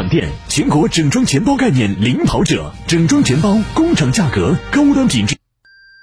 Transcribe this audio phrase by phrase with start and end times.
[0.00, 5.36] 厂店，全国整装钱包概念领跑者，整装钱包，工厂价格，高端品质。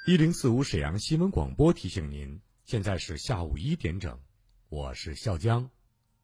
[0.06, 4.20] 一零四五沈阳新闻广播提醒您，现在是下午一点整，
[4.70, 5.72] 我是笑江。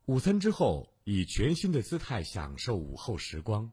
[0.05, 3.71] 午餐之后，以全新的姿态享受午后时光。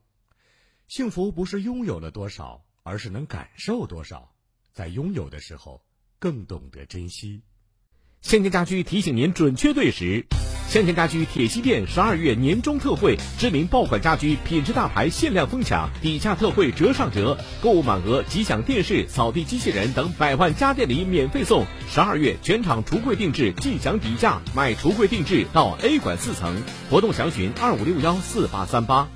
[0.88, 4.32] 幸福不是拥有了多少，而是能感受多少。
[4.72, 5.84] 在拥有的时候，
[6.18, 7.42] 更懂得珍惜。
[8.22, 10.24] 先天家居提醒您准确对时。
[10.70, 21.66] 先天家居铁西店十二月年终特惠，知名爆款家居、品质大牌限量疯抢，底价特惠折上折，购物满额即享电视、扫地机器人等百万家电礼免费送。
[21.88, 26.62] 十二月全场橱柜定制即享底价，买橱柜定制到 A 馆四层。
[26.88, 29.08] 活动详询二五六幺四八三八。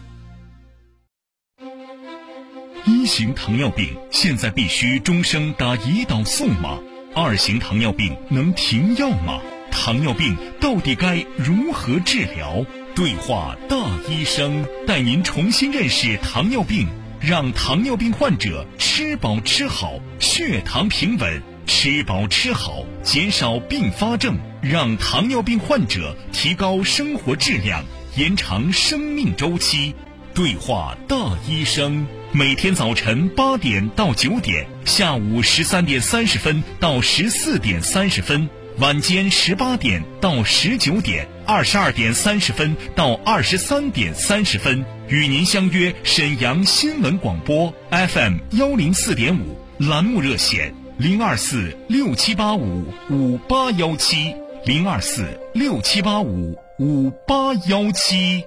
[2.85, 6.81] 一型糖尿病现在必须终生打胰岛素吗？
[7.15, 9.41] 二型糖尿病能停药吗？
[9.75, 12.65] 糖尿病到底该如何治疗？
[12.95, 13.77] 对话大
[14.09, 16.87] 医生，带您重新认识糖尿病，
[17.21, 27.85] 让糖尿病患者吃饱吃好，血糖平稳；吃饱吃好，减少并发症，让糖尿病患者提高生活质量，
[28.17, 29.95] 延长生命周期。
[30.35, 31.17] 对话大
[31.49, 38.49] 医生，每天早晨八点到九点，下午十三点三十分到十四点三十分。
[38.79, 58.45] 晚间十八点到十九点，二十二点三十分到二十三点三十分，与您相约沈阳新闻广播 FM 幺零四点五栏目热线零二四六七八五五八幺七零二四六七八五五八幺七。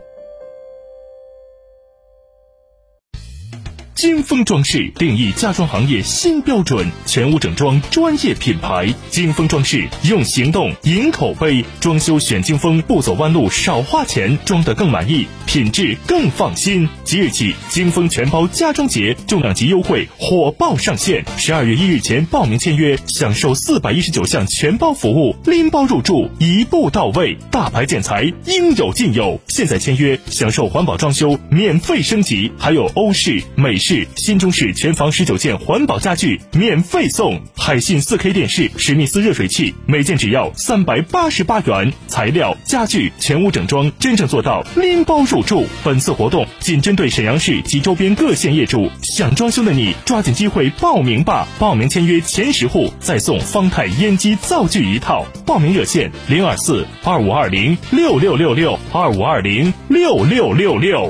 [3.98, 8.94] 金风装饰定义家装行业新标准，全屋整装专业品牌。
[9.10, 16.88] 金风装饰用行动赢口碑，装修选金风，不走弯路，少花钱，装得更满意，品质更放心。
[17.04, 27.36] 即日起，金风全包家装节重量级优惠火爆上线，十二月一日前报名签约，享受四百一十九项全包服务，拎包入住，一步到位。
[27.50, 33.87] 大牌建材应有尽有，现在签约享受环保装修免费升级，还有欧式、美式。
[33.88, 41.94] 是新中式全房十九件环保家具免费送，海信四 K 电视、史密斯热水器每件只要三百八十八元。
[42.08, 45.66] 材料、家具全屋整装，真正做到拎包入住。
[45.86, 51.48] 本次活动仅针对沈阳市及周边各县业主，想装修的你抓紧机会报名吧！
[51.58, 55.26] 报名签约前十户再送方太烟机灶具一套。
[55.46, 61.10] 报名热线零二四二五二零六六六六二五二零六六六六。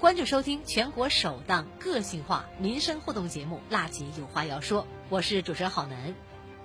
[0.00, 6.14] 关注收听全国首档个性化民生互动节目《辣姐有话要说》，我是主持人郝楠。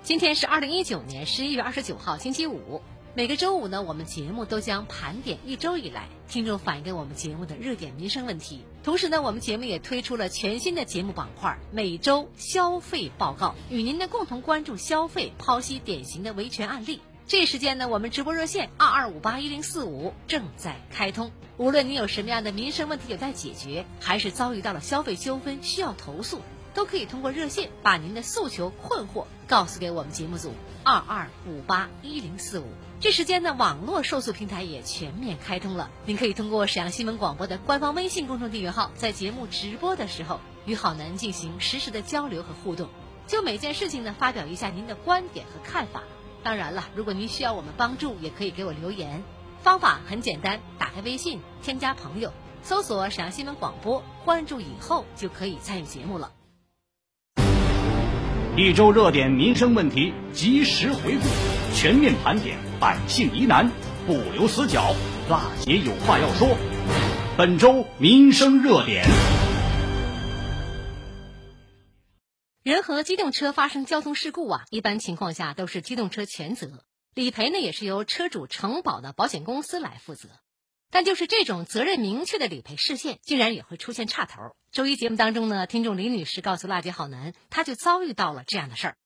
[0.04, 2.80] 今天是二零一九年十一月二十九号，星期五。
[3.16, 8.64] 每个周五呢，我们节目都将盘点一周以来听众反映给我们节目的热点民生问题。
[8.84, 17.00] 同时呢，我们节目也推出了全新的节目板块——每周消费报告，与您呢共同关注消费，剖析典型的维权案例。
[17.26, 21.32] 这时间呢，我们直播热线二二五八一零四五正在开通。
[21.56, 26.42] 无论您有什么样的民生问题有待解决，还是遭遇到了消费纠纷需要投诉，
[26.74, 32.66] 都可以通过热线把您的诉求困惑告诉给我们节目组二二五八一零四五。
[33.00, 42.90] 这时间呢，网络受诉平台也全面开通了，您可以通过沈阳新闻广播的官方微信公众订阅号，在节目直播的时候与好男进行实时的交流和互动，
[43.26, 46.02] 就每件事情呢发表一下您的观点和看法。
[46.44, 49.22] 当然了，如果您需要我们帮助，也可以给我留言。
[49.62, 56.32] 方法很简单，打开微信，添加朋友，搜索沈阳新闻广播，关注以后就可以参与节目了。
[58.58, 61.26] 一周热点民生问题及时回顾，
[61.74, 63.70] 全面盘点百姓疑难，
[64.06, 64.94] 不留死角。
[65.30, 66.58] 辣姐有话要说，
[67.38, 69.06] 本周民生热点。
[72.64, 80.30] 人和机动车发生交通事故啊，一般情况下都是机动车全责，理赔呢也是由车主承保的保险公司来负责。
[80.90, 84.40] 但就是这种责任明确的理赔事件，竟然也会出现岔头。
[84.72, 88.96] 周一节目当中呢，听众李女士告诉辣姐好男，她就遭遇到了这样的事儿。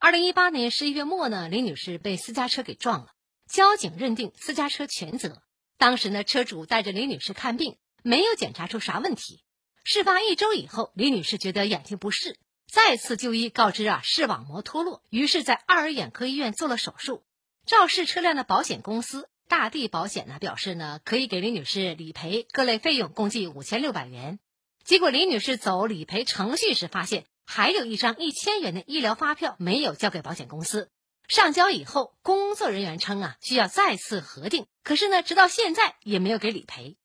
[0.00, 3.12] 二零一八年十一月末呢，李女士被私家车给撞了，
[3.48, 5.40] 交警认定私家车全责。
[5.76, 9.44] 当时呢，车主带着李女士看病，没有检查出啥问题。
[9.84, 12.36] 事发一周以后，李女士觉得眼睛不适，
[12.70, 17.24] 再次就医，告知啊视网膜脱落，于是，在爱尔眼科医院做了手术。
[17.66, 19.28] 肇事车辆的保险公司。
[19.48, 24.38] 大地保险呢表示呢，可以给李女士理赔各类费用，共计五千六百元。
[24.84, 30.90] 结果李女士走理赔程序时，发现还有一张一千元的医疗发票没有交给保险公司。
[31.28, 34.66] 上交以后，工作人员称啊，需要再次核定。
[34.84, 36.98] 可是呢，直到现在也没有给理赔。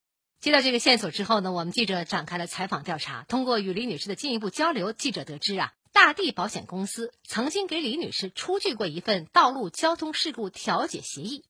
[0.43, 3.23] 接到这个线索之后呢，我们记者展开了采访调查。
[3.29, 11.45] 通过与李女士的进一步交流，记者得知啊，大地保险公司曾经给李女士出具过一份道路交通事故调解协议。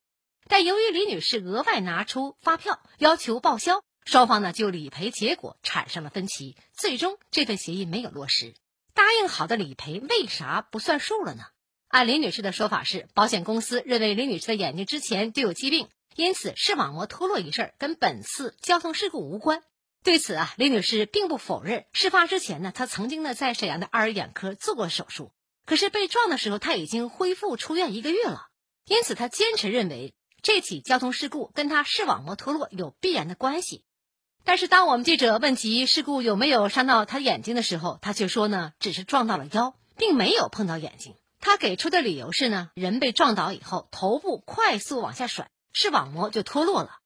[0.47, 8.53] 但由于李女士额外拿出发票要求报销，双方呢就理赔结果产生了分歧，最终这份协议没有落实。
[8.93, 11.45] 答应好的理赔为啥不算数了呢？
[11.87, 19.63] 按李女士的说法是，保险公司认为李女士的眼睛之前就有疾病，因此视网膜脱落一事跟本次交通事故无关。
[20.03, 25.31] 对此啊，李女士并不否认，事发之前呢，她曾经呢在沈阳的二儿眼科做过手术，
[25.65, 28.47] 可是被撞的时候她已经恢复出院一个月了，
[28.85, 30.13] 因此她坚持认为。
[30.45, 33.85] 这起交通事故跟她视网膜脱落有必然的关系，
[34.43, 41.15] 但是当我们记者问及事故有没有伤到她眼睛的时候，她却说呢，只是撞到了腰，并没有碰到眼睛。
[41.39, 46.99] 她给出的理由是呢，人被撞倒以后，头部快速往下甩，视网膜就脱落了。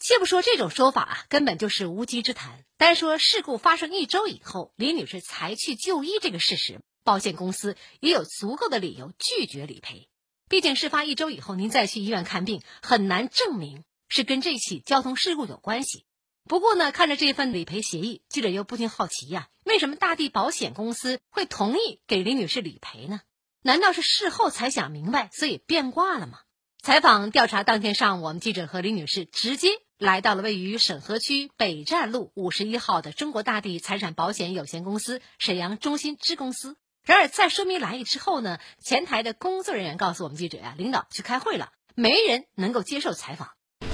[0.00, 2.64] 且不说这种说法啊，根本就是无稽之谈。
[2.76, 10.08] 单说事故发生一周以后，李女士才去就医这个事实，保险公司也有足够的理由拒绝理赔。
[10.48, 16.04] 毕竟事发一周以后，您再去医院看病，很难证明是跟这起交通事故有关系。
[16.48, 23.20] 不过呢，看着这份理赔协议，记者又不禁好奇呀：为什么大地保险公司会同意给李女士理赔呢？
[23.62, 26.40] 难道是事后才想明白，所以变卦了吗？
[26.84, 29.68] 采访调查当天上午，我们记者和李女士直接
[29.98, 36.76] 来到了位于沈河区北站路五十一号的中国大地财产保险有限公司沈阳中心支公司。
[37.04, 43.50] 然而，在说明来意之后呢，前台的工作人员告诉我们记者呀，领导去开会了，没人能够接受采访。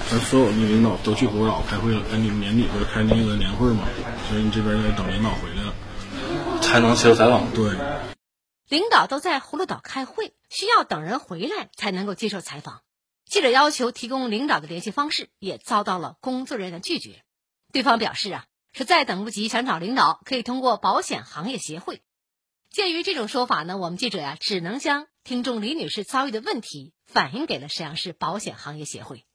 [0.09, 3.87] 咱所有的领导都去葫芦岛开会了，赶紧年底不是开那个年会嘛，
[4.27, 5.75] 所以你这边得等领导回来了
[6.59, 7.53] 才能接受采访。
[7.53, 7.69] 对，
[8.67, 12.81] 领导都在葫芦岛开会，需要等人回来才能够接受采访。
[13.25, 17.23] 记者要求提供领导的联系方式，也遭到了工作人员的拒绝。
[17.71, 22.01] 对方表示啊，实在等不及想找领导，可以通过保险行业协会。
[22.71, 29.25] 鉴于这种说法呢，我们记者呀只能将听众李女士遭遇的问题反映给了沈阳市保险行业协会。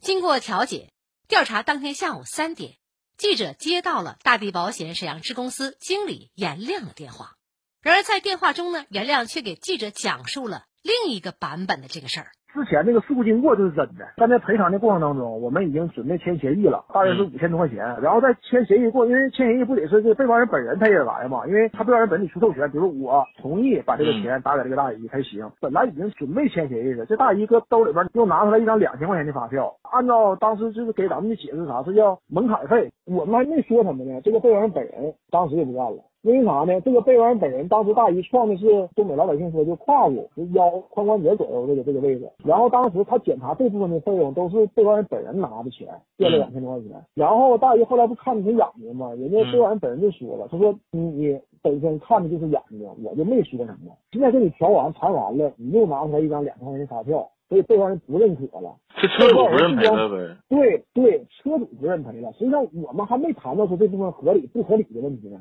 [0.00, 0.92] 经过调解
[1.28, 2.76] 调查，当天下午三点，
[3.16, 7.36] 记者接到了大地保险沈阳支公司经理严亮的电话。
[7.84, 12.32] 然而在电话中呢，袁亮却给记者讲述了另一个版本的这个事儿。
[12.54, 18.00] 之前那个事故经过就是真的，但在赔偿的过程当中，我们已经准备签协议了，大约是五千多块钱。
[18.00, 25.50] 然后在签协议过，因为签协议不得是这个被告人本人他也来嘛，因为他被保人本人出授权，比如我同意把这个钱打给这个大姨才行。
[25.60, 32.90] 本来已经准备签协议了，这大姨搁兜里边又拿出来一张两千块钱的发票，按照当时就是给咱们的解释啥，是叫门槛费。
[33.04, 35.98] 我们还没说什么呢，这个被告人本人当时就不干了。
[36.24, 36.80] 因为啥呢？
[36.80, 42.26] 这个被告人本人当时大姨撞的是东北老百姓说就胯骨、就腰、髋关节左右这个这个位置。
[42.42, 46.92] 然后当时他检查这部分的费用都是被告人本人拿的钱，垫了两千多块钱。
[47.12, 49.10] 然后大姨后来不看着挺眼睛吗？
[49.10, 53.92] 人家被告人本人就说了，他说你你本身看的就是眼睛，我就没说什么。
[54.12, 58.74] 现在给你调完谈完了，你又拿出来一张两千块钱的发票，所以被告人不认可了。
[58.96, 60.36] 是车主不认赔了呗？
[60.48, 62.32] 对对，车主不认赔了。
[62.32, 65.38] 实际上我们还没谈到说这部分合理不合理的问题呢。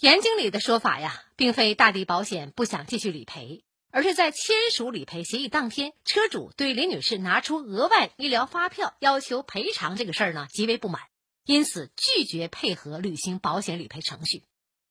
[0.00, 11.02] 严经理的说法呀，并非大地保险不想继续理赔，而是在签署理赔协议当天，车主对林女士拿出额外医疗发票要求赔偿这个事儿呢极为不满，
[11.44, 14.42] 因此拒绝配合履行保险理赔程序。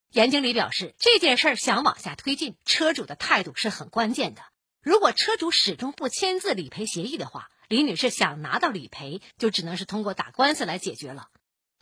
[0.09, 4.41] 严经理表示，这件事儿想往下推进，车主的态度是很关键的。
[4.81, 11.29] 如果车主始终不签字理赔协议的话，李女士想拿到理赔，就只能是通过打官司来解决了。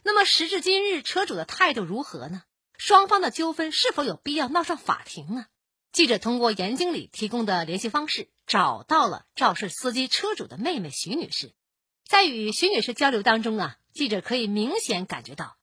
[0.03, 2.41] 那么时至今日，车主的态度如何呢？
[2.83, 5.45] 双方的纠纷是否有必要闹上法庭呢？
[5.91, 11.53] 记者通过严经理提供的联系方式，找到了肇事司机车主的妹妹徐女士。
[12.07, 15.57] 在与徐女士交流当中啊，记者可以明显感觉到，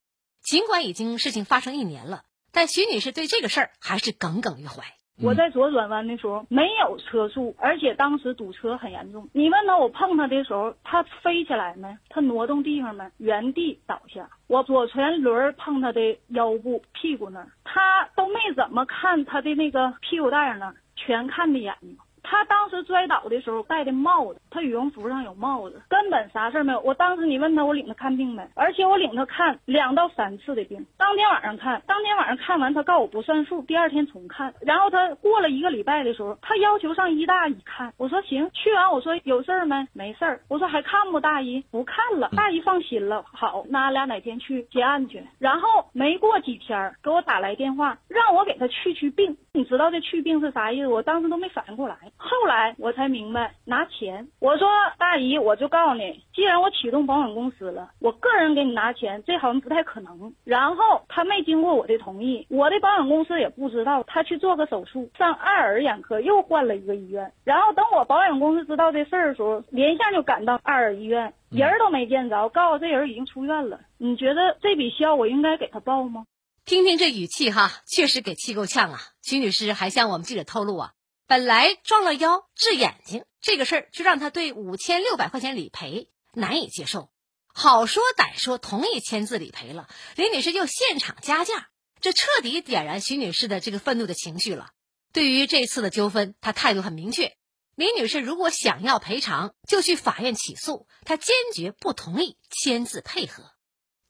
[0.44, 4.96] 尽管已经事情发生一年了，但徐女士对这个事儿还是耿耿于怀。
[5.20, 9.28] 我在左转弯的时候没有车速，而且当时堵车很严重。
[9.32, 11.96] 你问他我碰他的时候，他飞起来没？
[12.08, 13.04] 他挪动地方没？
[13.18, 14.28] 原地倒下。
[14.46, 21.96] 我左前轮碰他的腰部、屁股那儿，他都没怎么看他的那个屁股蛋儿那，全看的眼睛。
[22.22, 26.80] 他当时摔倒的时候戴的帽子，他羽绒服上有帽子，根本啥事儿没有。
[26.80, 28.42] 我当时你问他，我领他看病没？
[28.54, 30.84] 而且我领他看两到三次的病。
[30.96, 34.54] 当天晚上看，当天晚上看完，他告诉我不算数，第二天重看。
[34.60, 37.92] 然后他过了一个礼拜的时候，他要求上医大一看。
[37.98, 39.86] 我说行，去完我说有事儿没？
[39.92, 40.40] 没事儿。
[40.48, 41.18] 我说还看不？
[41.18, 43.24] 大姨不看了，大姨放心了。
[43.32, 45.22] 好，那俺俩哪天去结案去？
[45.38, 49.36] 然后没过几天，给我打来电话，让我给他去去病。
[49.52, 50.86] 你知道这去病是啥意思？
[50.86, 51.96] 我当时都没反应过来。
[52.16, 54.28] 后来我才明白拿钱。
[54.38, 60.34] 我说大姨，我就告诉你，既然我启动保险公司了，我个人给你拿钱，这好像不太可能。
[60.44, 64.02] 然后他没经过我的同意，我的保险公司也不知道。
[64.04, 67.32] 他去做个手术，上爱尔眼科又换了一个医院。
[67.44, 73.80] 然后等我保险公司知道这事儿的时候，连线就赶到爱尔医院，人都没见着，告诉这人已经出院了。
[73.98, 76.24] 你觉得这笔销我应该给他报吗？
[76.64, 78.98] 听听这语气哈，确实给气够呛啊。
[79.22, 80.90] 徐女士还向我们记者透露啊。
[81.28, 87.10] 本来撞了腰治眼睛这个事儿，就让他对五千六百块钱理赔难以接受。
[87.52, 91.68] 好说歹说，同意签字理赔了，林女士又现场加价，
[92.00, 94.70] 这彻底点燃徐女士的这个愤怒的情绪了。
[95.12, 97.36] 对于这次的纠纷，她态度很明确：
[97.74, 103.52] 林女士如果想要赔偿，就去法院起诉，她坚决不同意签字配合。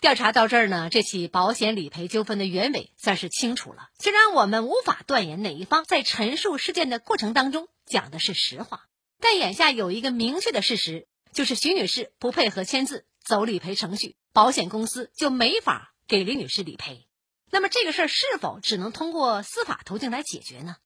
[0.00, 3.90] 调查到这儿呢，这起保险理赔纠纷的原委算是清楚了。
[3.99, 8.87] 虽然我们无法断言哪一方在陈述事件的过程当中讲的是实话，
[9.19, 17.09] 但眼下有一个明确的事实，就是徐女士不配合签字走理赔程序，保险公司就没法给李女士理赔。
[17.50, 20.76] 那么这个事儿是否只能通过司法途径来解决呢？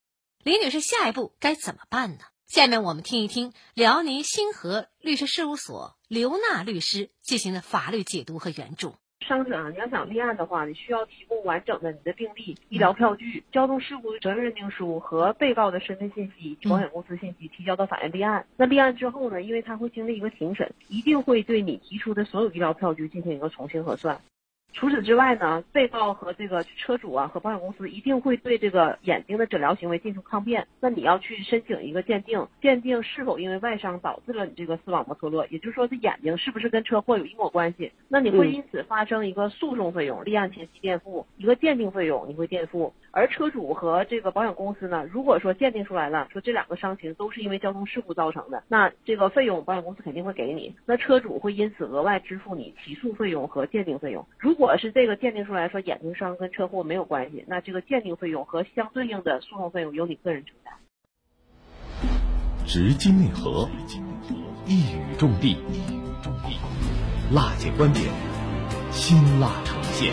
[0.42, 2.24] 李女士下一步该怎么办呢？
[2.48, 8.96] 下面我们听一听辽宁星河律师事务所刘娜律师进行的法律解读和援助。
[9.22, 18.44] 伤者啊，你要想立案的话，你需要提供完整的你的病历、医疗票据、交通事故责任认定书和被告的身份信息、保险公司信息提交到法院立案。
[18.56, 24.20] 那立案之后呢，因为他会经历一个庭审，一定会对你提出的所有医疗票据进行一个重新核算。
[24.72, 30.66] 除此之外呢，被告和这个车主啊和保险公司一定会对这个眼睛的诊疗行为进行抗辩。
[30.80, 37.92] 那你要去申请一个鉴定，鉴定是否因为外伤导致了你这个视网膜脱落，也就是说这眼睛是不是跟车祸有因果关系？
[38.08, 42.92] 那你会因此发生一个诉讼费用，立案前期垫付一个鉴定费用，你会垫付。
[43.10, 54.26] 而车主和这个保险公司呢，如果说鉴定出来了，说这两个伤情都是因为交通事故造成的，那这个费用保险公司肯定会给你，那车主会因此额外支付你起诉费用和鉴定费用。
[54.38, 60.74] 如果是这个鉴定出来说眼睛伤跟车祸没有关系，那这个鉴定费用和相对应的诉讼费用由你个人承担。
[62.66, 63.68] 直击内核，
[64.66, 65.56] 一语中的，
[67.34, 68.04] 辣姐观点，
[68.90, 70.12] 辛辣呈现。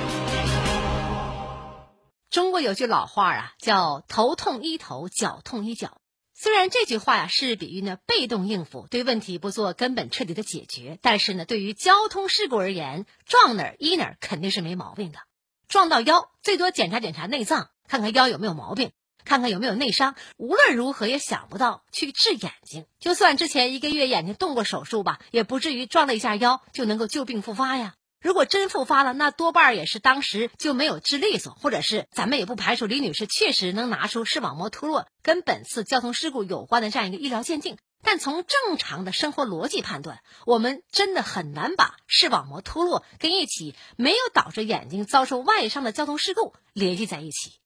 [2.29, 5.99] 中国有句老话啊，叫“头痛医头，脚痛医脚”。
[6.41, 15.19] 虽然这句话呀是比喻呢被动应付，对问题不做根本彻底的解决，但是呢，对于交通事故而言，撞哪儿医哪儿肯定是没毛病的。
[15.67, 18.93] 撞到腰，最多检查检查内脏，看看腰有没有毛病，
[19.25, 20.15] 看看有没有内伤。
[20.38, 22.86] 无论如何也想不到去治眼睛。
[23.01, 27.96] 就算之前一个月眼睛动过手术吧，也不至于撞了一下腰就能够旧病复发呀。
[28.21, 37.77] 如果真复发了，那多半也是当时就没有治利索，或者是咱们也不排除李女士确实能拿出视网膜脱落跟本次交通事故有关的这样一个医疗鉴定。
[38.01, 47.59] 但从正常的生活逻辑判断，我们真的很难把视网膜脱落跟一起没有导致眼睛遭受外伤的交通事故联系在一起。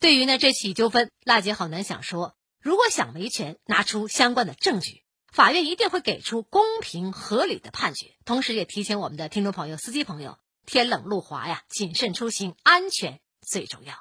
[0.00, 5.03] 对于呢这起纠纷，辣姐好难想说，如果想维权，拿出相关的证据。
[5.34, 13.94] 法院一定会给出公平合理的判决，同时也提醒我们的听众朋友、司机朋友，天冷路滑呀，谨慎出行，安全最重要。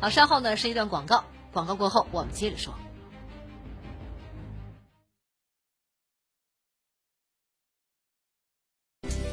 [0.00, 2.72] 好，稍后呢是一段广告，广告过后我们接着说。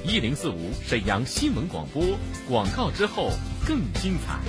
[0.03, 2.03] 一零四五沈阳新闻广播，
[2.49, 3.29] 广告之后
[3.65, 4.41] 更精彩。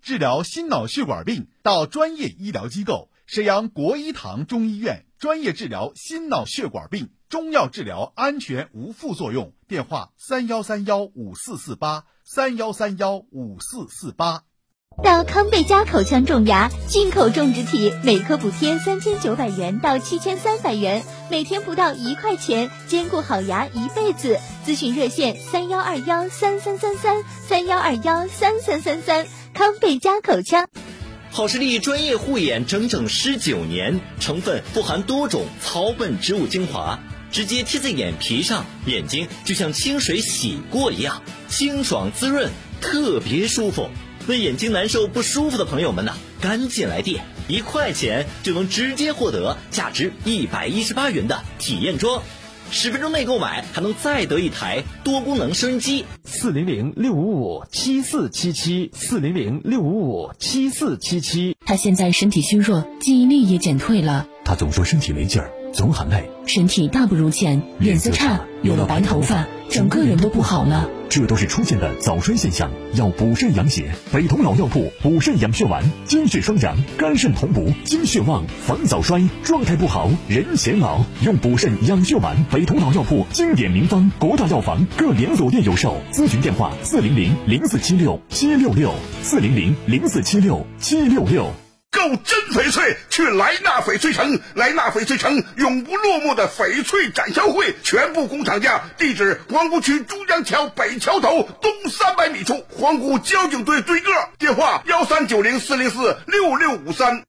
[0.00, 9.52] 治疗心脑血管病到专业医疗机构沈阳国医堂中医院，专业治疗心脑血管病，中药治疗安全无副作用。
[9.66, 14.44] 电话：三幺三幺五四四八三幺三幺五四四八。
[15.02, 24.38] 到康贝佳口腔种牙，进口种植体，每颗补贴三千九百元到七千三百元，每天不到一块钱，兼顾好牙一辈子。
[24.64, 29.26] 咨询热线：三幺二幺三三三三三幺二幺三三三三。
[29.52, 30.68] 康贝佳口腔，
[31.36, 36.98] 好视力专业护眼整整十九年，成分富含多种草本植物精华，
[37.30, 42.50] 直接贴在眼皮上，眼睛就像清水洗过一样，清爽滋润，
[42.80, 43.90] 特别舒服。
[44.26, 52.22] 那眼睛难受不舒服的朋友们呢，赶紧来电，一块钱就能直接获得价值一百一十八元的体验装，
[52.70, 56.04] 十分钟内购买还能再得一台多功能收音机。
[56.24, 61.56] 四零零六五五七四七七，四零零六五五七四七七。
[61.64, 64.26] 他现在身体虚弱，记忆力也减退了。
[64.44, 70.88] 他总说身体没劲儿，总喊累，身体大不如前，脸色差，有了白头发，整个人都不好了。
[71.08, 73.90] 这都是出现的早衰现象，要补肾养血。
[74.12, 79.22] 北同老药铺补肾养血丸，精血双阳，肝肾同补，精血旺，防早衰。
[79.42, 82.36] 状态不好，人显老，用补肾养血丸。
[82.50, 85.96] 北同老药铺经典名方，国大药房各连锁店有售。
[86.12, 91.65] 咨询电话：四零零零四七六七六六，四零零零四七六七六六。
[91.96, 94.38] 购真翡翠，去莱纳翡翠城。
[94.54, 98.82] 莱纳翡翠城永不落幕的翡翠展销会，全部工厂价。
[98.98, 104.10] 地址：皇姑区珠江桥北桥头东三百米处，皇姑交警队对个。
[104.38, 107.24] 电话：幺三九零四零四六六五三。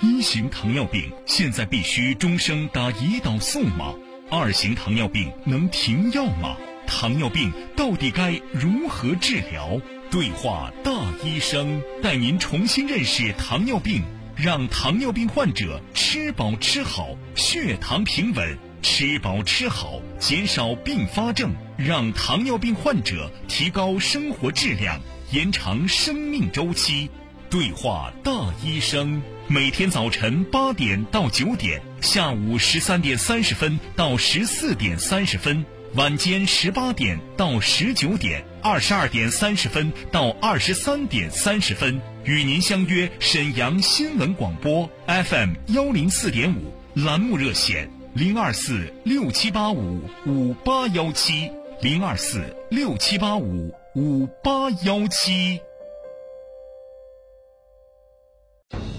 [0.00, 3.94] 一型糖尿病现在必须终生打胰岛素吗？
[4.30, 6.56] 二型糖尿病能停药吗？
[6.86, 9.80] 糖尿病到底该如何治疗？
[10.10, 10.92] 对话大
[11.24, 14.02] 医生，带您重新认识糖尿病，
[14.36, 25.00] 让糖尿病患者吃饱吃好，血糖平稳；吃饱吃好，减少并发症，让糖尿病患者提高生活质量，
[25.32, 27.10] 延长生命周期。
[27.50, 28.32] 对话大
[28.64, 35.64] 医生，每天早晨八点到九点，下午十三点三十分到十四点三十分。
[35.94, 51.50] 晚间十八点到十九点，二十二点三十分到二十三点三十分，与您相约沈阳新闻广播 FM 幺零四点五栏目热线零二四六七八五五八幺七
[51.82, 55.60] 零二四六七八五五八幺七。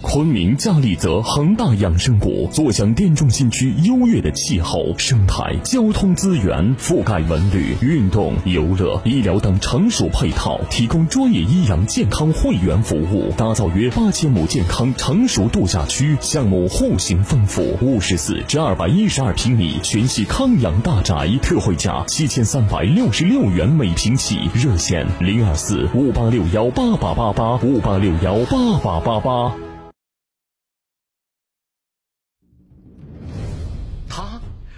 [0.06, 29.65] 昆明嘉利泽恒大养生谷，坐享滇中新区优越的气候、生态、交通资源，覆盖文旅、运动、游乐、医疗等成熟配套，提供专业医养健康会员服务，打造约八千亩健康成熟度假区，项目户型丰富，五十四至二百一十二平米全系康养大宅，特惠价七千三百六十六元每平起，热线零二四五八六幺八八八八五八六幺八八八八。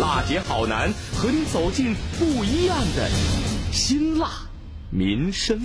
[0.00, 3.08] 辣姐好男和你走进不一样的
[3.72, 4.28] 辛辣
[4.90, 5.60] 民生。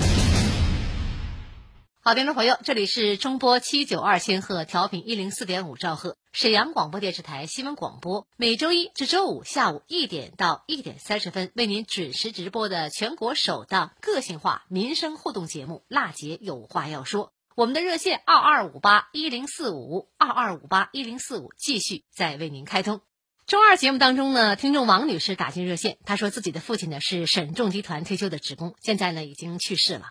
[1.99, 17.25] 好，听众朋友，这里是中波七九二千赫，调频一零四点五兆赫，沈阳广播电视台新闻广播，每周一至周五下午一点到一点三十分为您准时直播的全国首档个性化民生互动节目《辣姐有话要说》。
[17.55, 23.01] 我们的热线二二五八一零四五二二五八一零四五继续在为您开通。
[23.49, 30.03] 周二节目当中呢，听众王女士打进热线，她说自己的父亲呢是沈重集团退休的职工，现在呢已经去世了。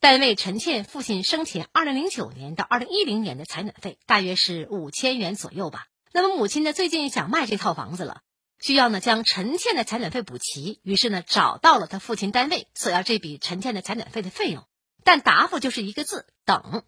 [0.00, 5.86] 单位陈倩父亲生前二零零九年到二零一零年的采暖费大约是五千元左右吧。
[6.12, 8.22] 那么母亲呢最近想卖这套房子了，
[8.58, 14.64] 需要呢将陈倩的采暖费补齐，于是呢找到了他父亲单位索要这笔陈倩的采暖费的费用。
[15.04, 16.82] 但答复就是一个字：等。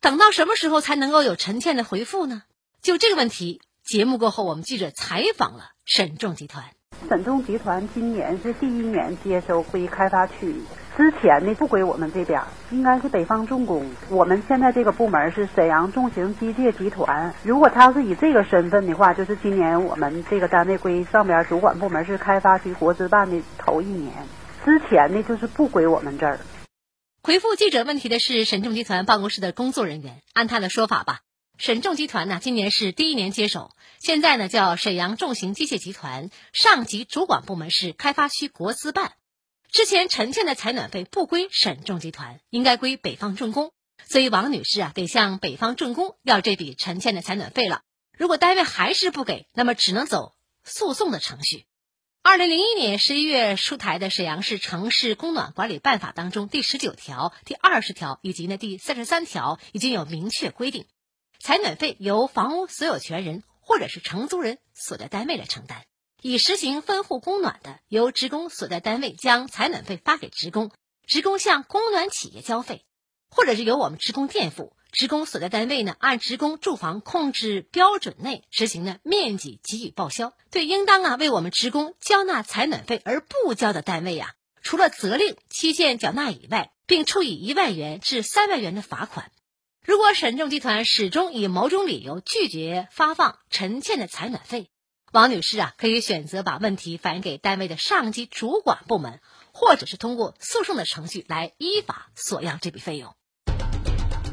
[0.00, 2.42] 等到什么时候才能够有陈倩的回复呢？
[2.82, 6.64] 就这个问题，节目过后，我们记者采访了沈重集团。
[7.08, 10.62] 沈重集团今年是第一年接收归开发区，
[10.96, 13.90] 之前呢不归我们这边，应该是北方重工。
[14.08, 17.34] 我们现在这个部门是沈阳重型机械集团。
[17.42, 24.14] 如果他是以这个身份的话，就是今年我们这个单位归上边主管部门是开发区国资办的头一年，
[24.64, 26.38] 之前呢就是不归我们这儿。
[27.24, 31.22] 回复记者问题的是沈重集团办公室的工作人员，按他的说法吧。
[31.58, 39.12] 沈重集团呢，今年是第一年接手，现在呢叫沈阳重型机械集团，上级主管部门是开发区国资办。
[39.70, 43.72] 之前陈倩的采暖费不归沈重集团，应该归北方重工，
[44.06, 47.82] 所以王女士啊得向北方重工要这笔陈倩的采暖费了。
[48.16, 50.32] 如果单位还是不给，那么只能走
[50.64, 51.66] 诉讼的程序。
[52.22, 60.86] 二零零一年十一月出台的《沈阳市城市供暖管理办法》当中第十九条、第二十条以及呢第三十三条已经有明确规定。
[61.38, 65.84] 采暖费由房屋所有权人或者是承租人所在单位来承担，
[66.22, 70.72] 已实行分户供暖的，由职工所在单位将采暖费发给职工，
[71.06, 72.84] 职工向供暖企业交费，
[73.30, 80.32] 或者是由我们职工垫付，职工所在单位呢按职工住房控制标准内实行的面积给予报销。
[80.50, 89.30] 对应当啊为我们职工交纳采暖费而不交的单位呀，除了责令期限缴纳以外，并处以一万元至三万元的罚款。
[89.86, 94.68] 如果沈重集团始终以某种理由拒绝发放陈倩的采暖费，
[95.10, 99.20] 王女士啊，可以选择把问题反映给单位的上级主管部门，
[99.54, 103.14] 或者是通过诉讼的程序来依法索要这笔费用。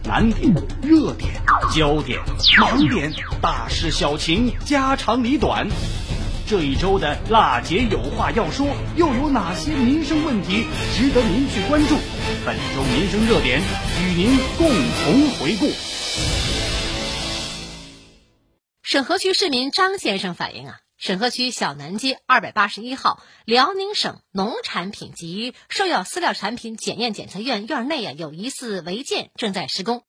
[0.03, 1.41] 难点、热点、
[1.73, 2.19] 焦点、
[2.59, 5.69] 盲点、大事小情、家长里短。
[6.47, 11.97] 这一周的辣姐有话要说，又有哪些民生问题值得您去关注？
[12.45, 13.59] 本周民生热点
[14.01, 15.67] 与您共同回顾。
[18.81, 30.03] 沈河区市民张先生反映啊，沈河区小南街二百八十一号辽宁省农产品及兽药饲料产品检验检测院院内啊有疑似违建正在施工。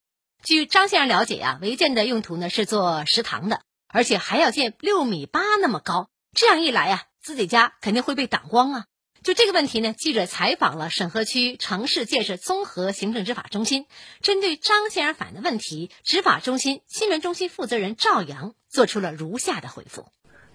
[0.45, 6.09] 据张先生了解呀，违建的用途呢是做食堂的，而且还要建六米八那么高。
[6.41, 8.85] 这样一来呀，自己家肯定会被挡光啊！
[9.25, 13.87] 就这个问题呢，记者采访了沈河区城市建设综合行政执法中心，
[14.21, 20.07] 针对张先生反映的问题，执法中心新闻中心负责人赵阳做出了如下的回复。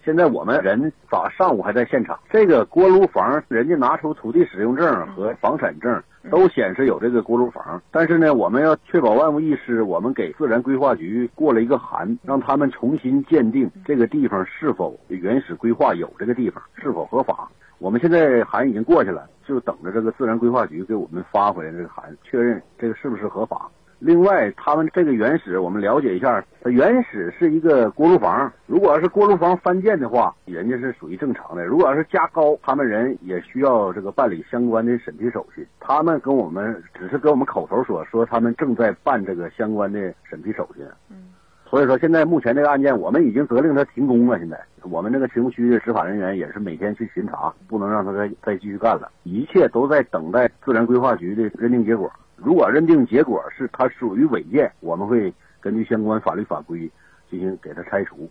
[0.05, 7.81] 现在我们人早上午还在现场，这个锅炉房人家拿出土地使用证和房产证，都显示有这个锅炉房。
[7.91, 17.49] 但是呢，我们要确保万无一失，我们给自然规划局过了一个函，让他们重新鉴定这个地方是否原始规划有这个地方是否合法。
[17.79, 23.69] 我们现在函已经过去了，就等着这个自然规划局给我们发回来这个函，确认这个是不是合法。
[24.05, 28.51] 另外，他们这个原始，我们了解一下，原始是一个锅炉房。
[28.67, 31.63] 如果要是锅炉房翻建的话，人家是属于正常的。
[31.63, 35.65] 如果要是加高，他们人也需要这个办理相关的审批手续。
[35.79, 40.81] 他们跟我们只是跟我们口头说，说他们正在办这个相关的审批手续。
[41.09, 41.29] 嗯，
[41.69, 44.37] 所以说现在目前这个案件，我们已经责令他停工了。
[44.37, 49.09] 现在我们这个停区的执法人员也是每天去巡查，不能让他再再继续干了。
[49.23, 52.11] 一切都在等待自然规划局的认定结果。
[52.43, 56.91] 如果认定结果是它属于违建，我们会根据相关法律法规
[57.29, 58.29] 进行给它拆除。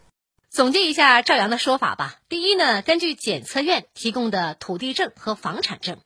[0.51, 2.17] 总结一下赵阳的说法吧。
[2.29, 5.97] 第一呢，根据检测院提供的土地证和房产证，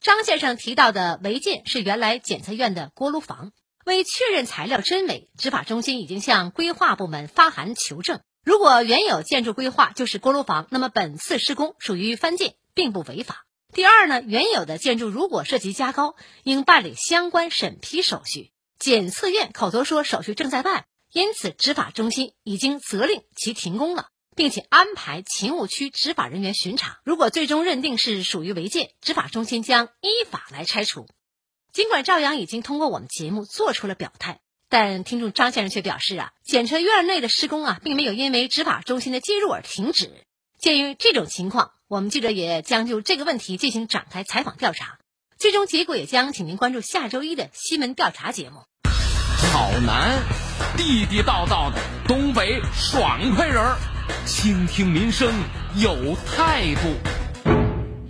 [0.00, 3.52] 张先生提到的违建是原来检测院的锅炉房。
[3.84, 8.20] 为确认材料真伪，执法中心已经向规划部门发函求证。
[8.44, 13.44] 如果原有建筑规划就是锅炉房，那么本次施工属于翻建，并不违法。
[13.72, 18.50] 第二呢，原有的建筑如果涉及加高，应办理相关审批手续。
[18.80, 26.98] 检测院口头说手续正在办，因此执法中心已经责令其停工了，并且安排勤务区执法人员巡查。
[27.04, 31.06] 如果最终认定是属于违建，执法中心将依法来拆除。
[31.72, 40.10] 尽管赵阳已经通过我们节目做出了表态，但听众张先生却表示啊，检测院内的施工啊，并没有因为执法中心的介入而停止。
[40.58, 41.70] 鉴于这种情况。
[41.90, 44.98] 我们记者也将就这个问题进行展开采访调查，
[45.36, 48.62] 最终结果也将请您关注下周一的新闻调查节目。
[49.52, 50.22] 好男，
[50.76, 53.76] 地地道道的东北爽快人儿，
[54.24, 55.34] 倾听民生
[55.74, 56.94] 有态度。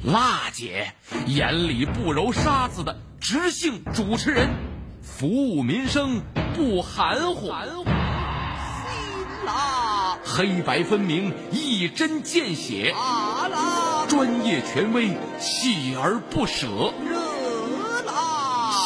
[0.04, 0.92] 辣姐
[1.26, 4.50] 眼里不揉沙子的直性主持人，
[5.02, 6.20] 服务民生
[6.54, 7.50] 不含糊。
[10.22, 12.94] 黑白分明，一针见血，
[14.09, 15.09] 专业权威，
[15.40, 16.92] 锲而不舍。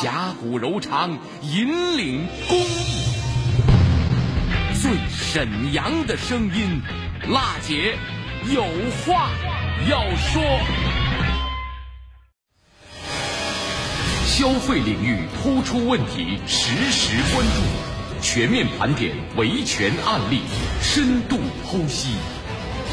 [0.01, 3.05] 侠骨柔肠，引领公益。
[4.81, 6.83] 最沈阳的声音，
[7.31, 7.99] 辣姐
[8.53, 8.63] 有
[9.05, 9.31] 话
[9.89, 10.43] 要说。
[14.27, 17.63] 消费领域突出问题，实时关注，
[18.35, 20.41] 全面盘点维权案例，
[20.83, 22.17] 深度剖析。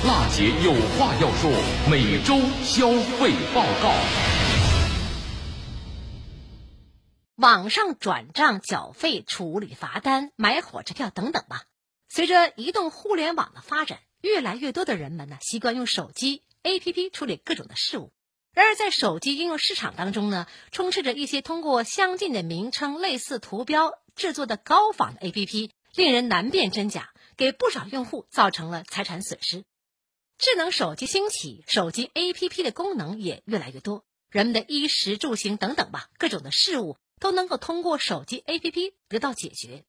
[0.06, 1.52] 辣姐有话要说，
[1.90, 3.92] 每周消费报告。
[7.38, 11.64] 网上转账、缴费、处理罚单、买火车票等等吧。
[12.08, 18.14] 随着移动互联网的发展，越来越多的人们呢习惯用手机 APP 处理各种的事务。
[18.54, 29.64] 然而，在手机应用市场当中呢，充斥着一些通过相近的名称、类似图标制作的高仿的 APP，令人难辨真假，给不少用户造成了财产损失。
[30.38, 39.86] 智能手机兴起，手机 APP 的功能也越来越多，人们的衣食住行等等吧，各种的事物都能够通过手机 APP 得到解决。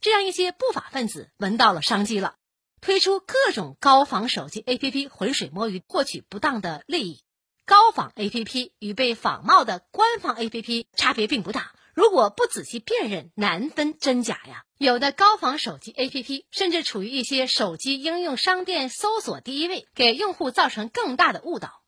[0.00, 2.34] 这样一些不法分子闻到了商机了，
[2.80, 7.22] 推出各种高仿手机 APP 浑水摸鱼，获取不当的利益。
[7.64, 14.64] 高仿 APP 与被仿冒的官方 APP 差别并不大，如果不仔细辨认，难分真假呀。
[14.76, 21.82] 有的高仿手机 APP 甚至处于一些手机应用商店搜索第一位，给用户造成更大的误导。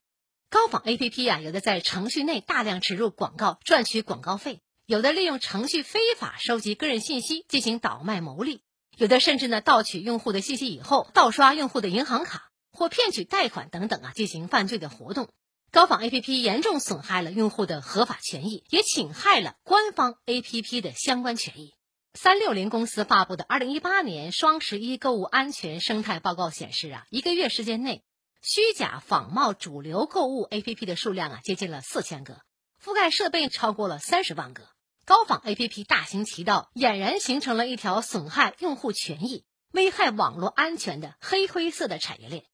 [0.48, 4.62] 高仿 APP 啊，有的在程序内大量植入广告赚取广告费。
[4.86, 8.62] 有的利用程序非法收集个人信息进行倒卖牟利，
[8.96, 15.28] 有的甚至呢盗取用户的信息以后盗刷用户的银行卡或骗取贷款等等啊进行犯罪的活动。
[15.70, 21.74] 高仿 APP 严重损害了用户的合法权益，也侵害了官方 APP 的相关权益。
[22.14, 28.02] 三六零公司发布的二零一八年双十一购物安全生态报告显示啊，一个月时间内，
[28.40, 32.40] 虚假仿冒主流购物 APP 的数量啊接近了四千个，
[32.82, 34.62] 覆盖设备超过了三十万个。
[35.04, 42.44] 高仿 APP 大行其道，俨然形成了一条损害用户权益、危害网络安全的黑灰色的产业链。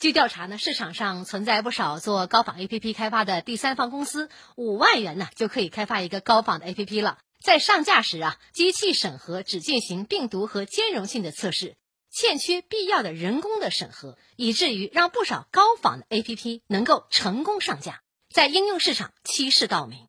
[0.00, 7.18] 据调查呢，市场上存在不少做高仿 APP 开发的第三方公司，五万元呢就可以开发一个高仿的 APP 了。
[7.44, 11.76] 在上架时啊，机器审核只进行病毒和兼容性的测试，
[12.12, 20.06] 欠缺必要的人工的审核，以至于让不少高仿的 APP 能够成功上架，在应用市场欺世盗名。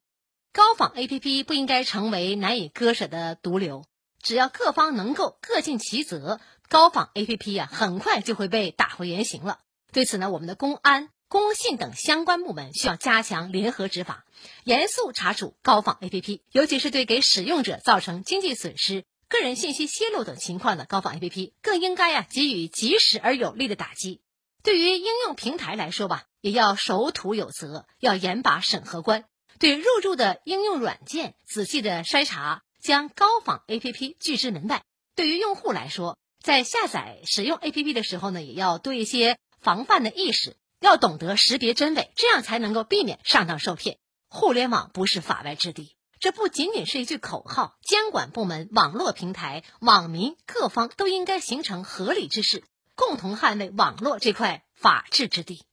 [0.53, 3.85] 高仿 APP 不应该成为难以割舍的毒瘤，
[4.21, 9.57] 只要各方能够各尽其责，高仿 APP 呀很快就会被打回原形了。
[9.91, 14.25] 对此呢，我们的公安、工信等相关部门需要加强联合执法，
[14.63, 24.21] 严肃查处高仿 APP，尤其是对给使用者造成经济损失、个人信息泄露等情况的高仿 APP，更应该呀给予及时而有力的打击。
[24.61, 29.25] 对于应用平台来说吧，也要守土有责，要严把审核关。
[29.57, 34.83] 对入驻的应用软件仔细的筛查，将高仿 APP 拒之门外。
[35.15, 43.97] 对于用户来说，在下载使用 APP 的时候呢，也要多一些防范的意识，要懂得识别真伪，这样才能够避免上当受骗。
[44.29, 47.75] 互联网不是法外之地，这不仅仅是一句口号。
[47.83, 52.63] 监管部门、网络平台、网民各方都应该形成合理之势，
[52.95, 55.63] 共同捍卫网络这块法治之地。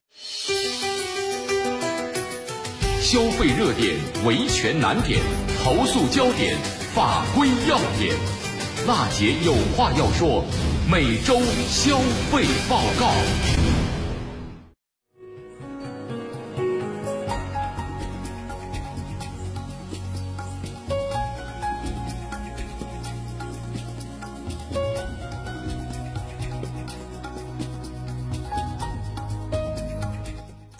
[3.00, 5.22] 消费热点、维权难点、
[5.62, 6.58] 投诉焦点、
[6.92, 8.16] 法规要点，
[8.86, 10.44] 娜姐有话要说。
[10.88, 11.98] 每周消
[12.30, 13.75] 费报告。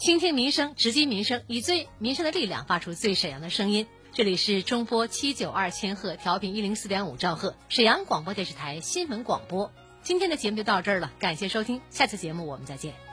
[0.06, 3.88] 倾听民生，直击民生，以最民生的力量发出最沈阳的声音。
[4.12, 9.72] 这里是中波七九二千赫，调频一零四点五兆赫，沈阳广播电视台新闻广播。
[10.04, 13.05] 今天的节目就到这儿了，感谢收听，下次节目我们再见。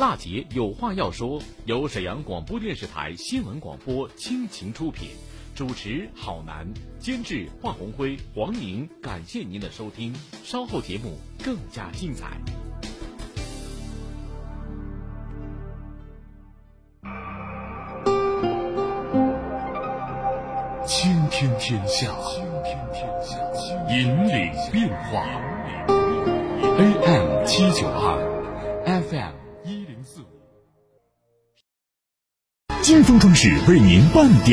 [0.00, 5.10] 娜姐有话要说，由沈阳广播电视台新闻广播倾情出品，
[5.54, 6.66] 主持郝楠，
[6.98, 8.88] 监制华红辉、黄宁。
[9.02, 12.30] 感谢您的收听，稍后节目更加精彩。
[20.86, 22.10] 倾听天下，
[23.90, 25.26] 引领变化。
[26.78, 28.16] AM 七九二
[28.86, 29.39] ，FM。
[32.90, 34.48] 金丰装饰为您半点。